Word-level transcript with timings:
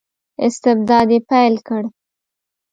استبداد 0.45 1.07
یې 1.13 1.19
پیل 1.29 1.55
کړ. 1.67 1.83